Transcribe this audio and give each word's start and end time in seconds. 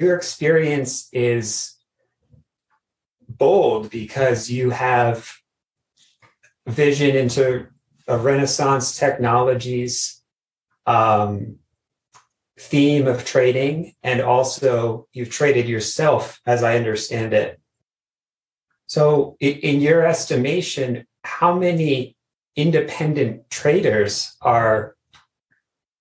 your 0.00 0.16
experience 0.16 1.08
is 1.12 1.74
bold 3.28 3.90
because 3.90 4.50
you 4.50 4.70
have 4.70 5.30
vision 6.66 7.14
into 7.14 7.66
a 8.08 8.16
renaissance 8.16 8.96
technologies 8.96 10.22
um, 10.86 11.56
theme 12.58 13.06
of 13.06 13.24
trading 13.24 13.94
and 14.02 14.20
also 14.20 15.06
you've 15.12 15.30
traded 15.30 15.68
yourself 15.68 16.40
as 16.46 16.62
i 16.62 16.76
understand 16.76 17.32
it. 17.32 17.60
So 18.86 19.36
in 19.40 19.80
your 19.80 20.04
estimation 20.04 21.06
how 21.22 21.54
many 21.58 22.16
independent 22.56 23.50
traders 23.50 24.36
are 24.40 24.96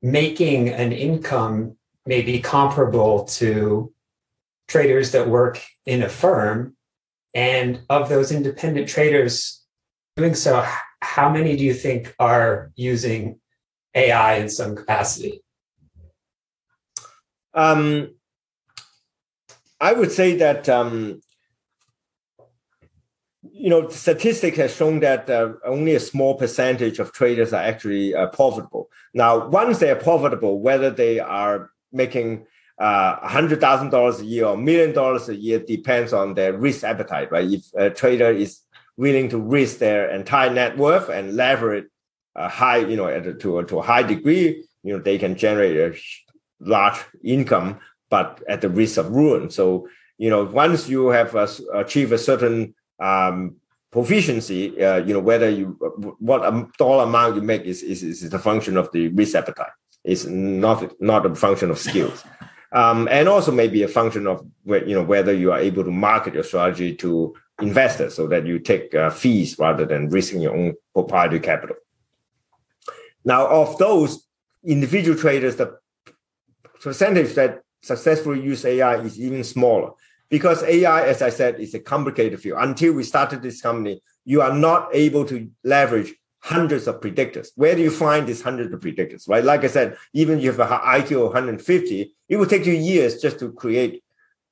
making 0.01 0.69
an 0.69 0.93
income 0.93 1.75
maybe 2.09 2.39
comparable 2.39 3.25
to 3.25 3.93
traders 4.67 5.11
that 5.11 5.29
work 5.29 5.63
in 5.85 6.01
a 6.01 6.09
firm 6.09 6.75
and 7.35 7.81
of 7.87 8.09
those 8.09 8.31
independent 8.31 8.89
traders 8.89 9.63
doing 10.17 10.33
so 10.33 10.65
how 11.01 11.29
many 11.29 11.55
do 11.55 11.63
you 11.63 11.73
think 11.73 12.15
are 12.17 12.71
using 12.75 13.39
ai 13.93 14.33
in 14.35 14.49
some 14.49 14.75
capacity 14.75 15.43
um, 17.53 18.15
I 19.79 19.93
would 19.93 20.11
say 20.11 20.35
that 20.37 20.67
um, 20.67 21.21
you 23.51 23.69
know 23.69 23.89
statistic 23.89 24.55
has 24.55 24.75
shown 24.75 24.99
that 25.01 25.29
uh, 25.29 25.53
only 25.65 25.93
a 25.95 25.99
small 25.99 26.35
percentage 26.35 26.99
of 26.99 27.11
traders 27.11 27.53
are 27.53 27.63
actually 27.63 28.13
uh, 28.13 28.27
profitable. 28.27 28.89
Now, 29.13 29.47
once 29.47 29.79
they 29.79 29.89
are 29.89 29.95
profitable, 29.95 30.59
whether 30.59 30.89
they 30.89 31.19
are 31.19 31.71
making 31.91 32.45
uh, 32.79 33.15
hundred 33.27 33.59
thousand 33.59 33.89
dollars 33.89 34.21
a 34.21 34.25
year 34.25 34.45
or 34.45 34.57
million 34.57 34.93
dollars 34.93 35.27
a 35.29 35.35
year 35.35 35.59
depends 35.59 36.13
on 36.13 36.33
their 36.33 36.53
risk 36.53 36.83
appetite, 36.83 37.31
right? 37.31 37.49
If 37.49 37.63
a 37.75 37.89
trader 37.89 38.31
is 38.31 38.61
willing 38.97 39.29
to 39.29 39.37
risk 39.37 39.79
their 39.79 40.09
entire 40.09 40.49
net 40.49 40.77
worth 40.77 41.09
and 41.09 41.35
leverage 41.35 41.85
a 42.35 42.47
high, 42.47 42.77
you 42.77 42.95
know, 42.95 43.07
a, 43.07 43.33
to, 43.33 43.59
a, 43.59 43.65
to 43.65 43.79
a 43.79 43.81
high 43.81 44.03
degree, 44.03 44.63
you 44.83 44.93
know, 44.93 45.01
they 45.01 45.17
can 45.17 45.35
generate 45.35 45.75
a 45.77 45.97
large 46.59 46.99
income, 47.23 47.79
but 48.09 48.41
at 48.47 48.61
the 48.61 48.69
risk 48.69 48.97
of 48.97 49.09
ruin. 49.09 49.49
So, 49.49 49.87
you 50.17 50.29
know, 50.29 50.45
once 50.45 50.87
you 50.87 51.07
have 51.09 51.35
uh, 51.35 51.47
achieved 51.73 52.11
a 52.13 52.17
certain 52.17 52.75
um, 52.99 53.55
proficiency, 53.91 54.81
uh, 54.83 54.97
you 54.97 55.13
know, 55.13 55.19
whether 55.19 55.49
you 55.49 55.77
what 56.19 56.45
a 56.45 56.67
dollar 56.77 57.05
amount 57.05 57.35
you 57.35 57.41
make 57.41 57.63
is, 57.63 57.81
is 57.83 58.03
is 58.03 58.33
a 58.33 58.39
function 58.39 58.77
of 58.77 58.91
the 58.91 59.07
risk 59.09 59.35
appetite. 59.35 59.71
It's 60.03 60.25
not 60.25 60.93
not 61.01 61.25
a 61.25 61.35
function 61.35 61.69
of 61.69 61.77
skills, 61.77 62.23
um, 62.71 63.07
and 63.09 63.27
also 63.27 63.51
maybe 63.51 63.83
a 63.83 63.87
function 63.87 64.27
of 64.27 64.45
you 64.65 64.95
know 64.95 65.03
whether 65.03 65.33
you 65.33 65.51
are 65.51 65.59
able 65.59 65.83
to 65.83 65.91
market 65.91 66.33
your 66.33 66.43
strategy 66.43 66.95
to 66.95 67.35
investors 67.61 68.15
so 68.15 68.27
that 68.27 68.45
you 68.45 68.59
take 68.59 68.95
uh, 68.95 69.09
fees 69.09 69.59
rather 69.59 69.85
than 69.85 70.09
risking 70.09 70.41
your 70.41 70.55
own 70.55 70.73
proprietary 70.93 71.41
capital. 71.41 71.75
Now, 73.25 73.47
of 73.47 73.77
those 73.77 74.25
individual 74.63 75.17
traders, 75.17 75.57
the 75.57 75.77
percentage 76.81 77.33
that 77.35 77.61
successfully 77.81 78.41
use 78.41 78.65
AI 78.65 79.01
is 79.01 79.19
even 79.19 79.43
smaller 79.43 79.91
because 80.29 80.63
AI, 80.63 81.05
as 81.07 81.21
I 81.21 81.29
said, 81.29 81.59
is 81.59 81.73
a 81.73 81.79
complicated 81.79 82.39
field. 82.39 82.59
Until 82.61 82.93
we 82.93 83.03
started 83.03 83.41
this 83.41 83.61
company, 83.61 84.01
you 84.25 84.41
are 84.41 84.53
not 84.53 84.89
able 84.93 85.25
to 85.25 85.49
leverage 85.63 86.13
hundreds 86.41 86.87
of 86.87 87.01
predictors. 87.01 87.49
Where 87.55 87.75
do 87.75 87.81
you 87.81 87.91
find 87.91 88.27
these 88.27 88.41
hundreds 88.41 88.73
of 88.73 88.79
predictors, 88.79 89.27
right? 89.27 89.43
Like 89.43 89.63
I 89.63 89.67
said, 89.67 89.97
even 90.13 90.37
if 90.37 90.43
you 90.43 90.51
have 90.51 90.59
an 90.61 90.79
IQ 90.79 91.17
of 91.17 91.33
150, 91.33 92.15
it 92.29 92.37
will 92.37 92.45
take 92.45 92.65
you 92.65 92.73
years 92.73 93.21
just 93.21 93.39
to 93.39 93.51
create 93.51 94.03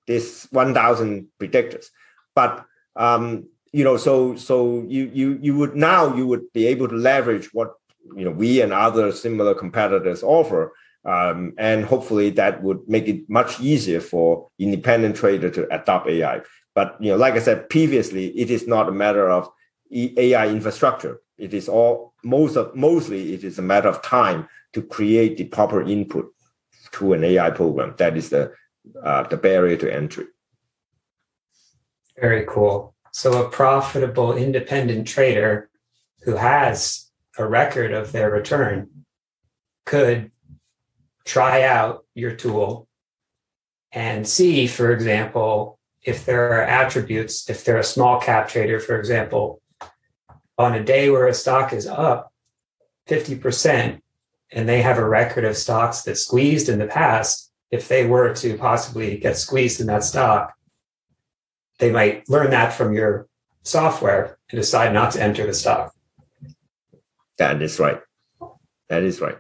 this 0.05 0.47
1,000 0.51 1.27
predictors. 1.39 1.87
But 2.35 2.65
um, 2.95 3.47
you 3.71 3.83
know, 3.83 3.97
so 3.97 4.35
so 4.35 4.83
you 4.87 5.11
you 5.13 5.39
you 5.41 5.55
would 5.57 5.75
now 5.75 6.15
you 6.15 6.25
would 6.25 6.51
be 6.53 6.67
able 6.67 6.87
to 6.87 6.95
leverage 6.95 7.53
what 7.53 7.73
you 8.15 8.25
know 8.25 8.31
we 8.31 8.61
and 8.61 8.73
other 8.73 9.11
similar 9.11 9.53
competitors 9.53 10.23
offer 10.23 10.73
um, 11.07 11.53
and 11.57 11.85
hopefully 11.85 12.29
that 12.31 12.61
would 12.61 12.87
make 12.87 13.07
it 13.07 13.29
much 13.29 13.61
easier 13.61 14.01
for 14.01 14.49
independent 14.59 15.15
trader 15.15 15.49
to 15.49 15.73
adopt 15.73 16.09
AI. 16.09 16.41
But 16.75 16.97
you 16.99 17.11
know, 17.11 17.17
like 17.17 17.35
I 17.35 17.39
said 17.39 17.69
previously, 17.69 18.27
it 18.37 18.51
is 18.51 18.67
not 18.67 18.89
a 18.89 18.91
matter 18.91 19.29
of 19.29 19.49
AI 19.91 20.47
infrastructure. 20.47 21.21
It 21.37 21.53
is 21.53 21.69
all 21.69 22.13
most 22.23 22.55
of 22.55 22.75
mostly 22.75 23.33
it 23.33 23.43
is 23.43 23.59
a 23.59 23.61
matter 23.61 23.87
of 23.87 24.01
time 24.01 24.47
to 24.73 24.81
create 24.81 25.37
the 25.37 25.45
proper 25.45 25.81
input 25.81 26.33
to 26.93 27.13
an 27.13 27.23
AI 27.23 27.51
program. 27.51 27.95
That 27.97 28.17
is 28.17 28.29
the 28.29 28.53
uh, 29.03 29.23
the 29.23 29.37
barrier 29.37 29.77
to 29.77 29.93
entry. 29.93 30.25
Very 32.19 32.45
cool. 32.47 32.95
So 33.11 33.45
a 33.45 33.49
profitable 33.49 34.35
independent 34.35 35.07
trader 35.07 35.69
who 36.23 36.35
has 36.35 37.09
a 37.37 37.47
record 37.47 37.91
of 37.91 38.11
their 38.11 38.31
return 38.31 38.89
could 39.85 40.31
try 41.25 41.63
out 41.63 42.05
your 42.15 42.31
tool 42.31 42.87
and 43.91 44.27
see, 44.27 44.67
for 44.67 44.91
example, 44.91 45.79
if 46.03 46.25
there 46.25 46.53
are 46.53 46.63
attributes, 46.63 47.49
if 47.49 47.63
they're 47.63 47.77
a 47.77 47.83
small 47.83 48.19
cap 48.19 48.49
trader, 48.49 48.79
for 48.79 48.97
example, 48.99 49.61
on 50.57 50.73
a 50.73 50.83
day 50.83 51.09
where 51.09 51.27
a 51.27 51.33
stock 51.33 51.73
is 51.73 51.87
up 51.87 52.33
50% 53.07 54.01
and 54.51 54.69
they 54.69 54.81
have 54.81 54.97
a 54.97 55.07
record 55.07 55.45
of 55.45 55.57
stocks 55.57 56.01
that 56.03 56.17
squeezed 56.17 56.69
in 56.69 56.79
the 56.79 56.87
past, 56.87 57.51
if 57.71 57.87
they 57.87 58.05
were 58.05 58.33
to 58.35 58.57
possibly 58.57 59.17
get 59.17 59.37
squeezed 59.37 59.81
in 59.81 59.87
that 59.87 60.03
stock, 60.03 60.53
they 61.79 61.91
might 61.91 62.27
learn 62.29 62.51
that 62.51 62.73
from 62.73 62.93
your 62.93 63.27
software 63.63 64.37
and 64.49 64.59
decide 64.59 64.93
not 64.93 65.11
to 65.11 65.21
enter 65.21 65.45
the 65.45 65.53
stock. 65.53 65.93
That 67.37 67.61
is 67.61 67.79
right. 67.79 67.99
That 68.89 69.03
is 69.03 69.21
right. 69.21 69.37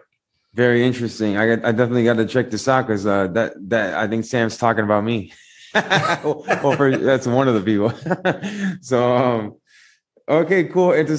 Very 0.53 0.85
interesting. 0.85 1.37
I 1.37 1.55
got, 1.55 1.65
I 1.65 1.71
definitely 1.71 2.03
got 2.03 2.17
to 2.17 2.25
check 2.25 2.49
this 2.49 2.67
out 2.67 2.87
because 2.87 3.05
uh, 3.05 3.27
that 3.27 3.53
that 3.69 3.93
I 3.93 4.07
think 4.07 4.25
Sam's 4.25 4.57
talking 4.57 4.83
about 4.83 5.03
me. 5.03 5.31
well, 5.73 6.73
for, 6.75 6.97
that's 6.97 7.27
one 7.27 7.47
of 7.47 7.53
the 7.53 7.61
people. 7.61 7.91
so, 8.81 9.15
um, 9.15 9.55
okay, 10.27 10.65
cool. 10.65 10.91
It's 10.91 11.09